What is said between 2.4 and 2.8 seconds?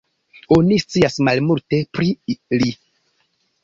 li.